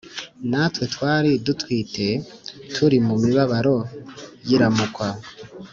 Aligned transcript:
Natwe 0.49 0.83
twari 0.93 1.31
dutwite, 1.45 2.07
turi 2.73 2.97
mu 3.07 3.15
mibabaro 3.23 3.75
y’iramukwa, 4.47 5.07